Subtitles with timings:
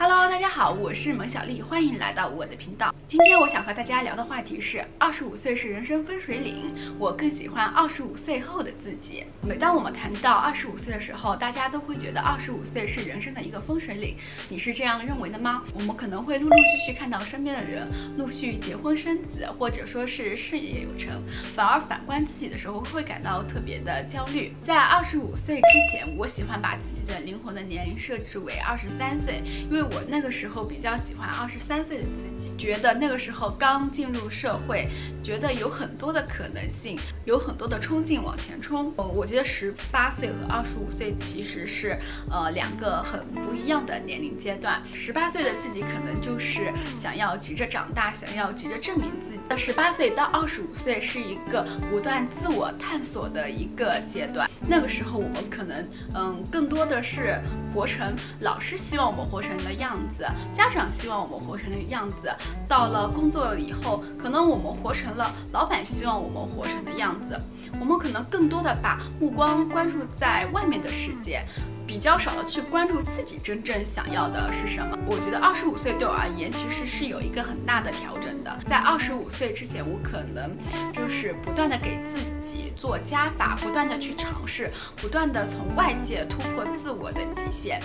[0.00, 2.94] Hello，大家好，我是蒙小丽，欢迎来到我的频道。
[3.08, 9.24] 今天我想和大家聊的话题是：二十五岁是人生分水岭，我更喜欢二十五岁后的自己。
[9.42, 14.16] 每当我们谈到二十五岁的时候，大家都会觉得二十五岁是人生的一个分水岭。
[14.48, 15.64] 你是这样认为的吗？
[15.74, 21.20] 我们可能会陆陆续续看到身边的人陆续结婚生子，或者说是事业有成，
[21.56, 24.52] 反而反观自己的时候会感到特别的焦虑。
[24.64, 29.87] 在二十五岁之前，我喜欢把自己的灵魂的年龄设置为二十三岁，因为。
[29.92, 34.88] 我那个时候比较喜欢二十三岁的自己，觉得那个时候刚进入社会，
[35.22, 38.92] 觉得有很多的可能性，有很多的冲劲往前冲。
[38.96, 41.98] 呃，我觉得十八岁和二十五岁其实是
[42.30, 44.82] 呃两个很不一样的年龄阶段。
[44.92, 49.38] 十八岁的自己可能就是想要急着长大，想要急着证明自己。
[49.56, 54.48] 十八岁到二十五岁是一个不断自我探索的一个阶段。
[54.68, 57.40] 那个时候我们可能嗯更多的是
[57.74, 59.77] 活成老师希望我们活成的。
[59.78, 62.32] 样子，家长希望我们活成的样子。
[62.68, 67.38] 到了工作了以后，可能我们活成了老板希望我们活成的样子。
[67.80, 71.44] 我们可能更多的把目光关注在外面的世界，
[71.88, 74.96] 比较少的去关注自己真正想要的是什么。
[75.06, 78.58] 我觉得二十五岁对我而言，其实是有一个很大的调整的。
[78.66, 80.54] 在二十五岁之前，我可能
[80.92, 87.80] 就是不断的给自己做加法，不断的去尝试，不断的从外界突破自我的极限。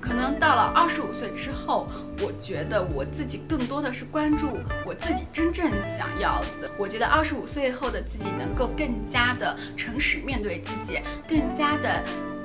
[0.00, 1.86] 可能到了二十五岁之后，
[2.20, 6.70] 我觉得我自己更多的是关注我自己真正想要的。
[6.78, 12.02] 我觉得二十五岁后的自己能够更加的诚实面对自己，更加的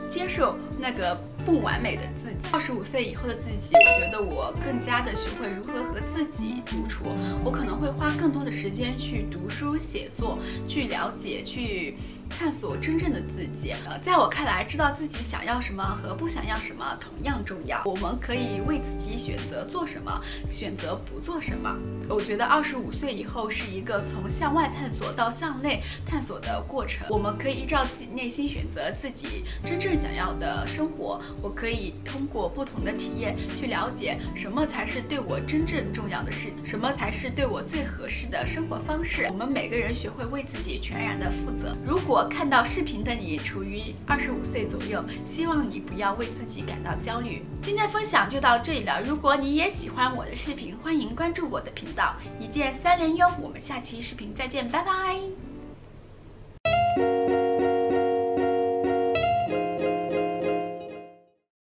[0.09, 1.15] 接受那个
[1.45, 2.35] 不完美的自己。
[2.52, 7.05] 二十五岁以后的自己，我觉得我更加的学会如何和自己独处。
[7.43, 11.95] 我可能会花更多的时间去读书、写作，去了解、去。
[12.40, 17.82] 探索真正的自己，呃，在我看来，知道自己想要什么和不想要什么同样重要。
[17.84, 21.76] 我们可以为自己选择做什么，选择不做什么。
[22.08, 27.05] 我觉得二十五岁以后是一个从向外探索到向内探索的过程。
[27.10, 31.22] 我们可以依照自己内心选择自己真正想要的生活。
[31.44, 39.28] 我可以通过不同的体验去了解什么才是对我真正重要的事，什么才是对我最合适的生活方式。
[39.30, 41.76] 我们每个人学会为自己全然的负责。
[41.86, 47.44] 如果看到视频的你处于二十五岁左右，希望你不要为自己感到焦虑。
[47.62, 49.02] 今天分享就到这里了。
[49.02, 53.28] 如果你也喜欢我的视频，欢迎关注我的频道，一键三连哟。
[53.42, 55.48] 我们下期视频再见，拜拜。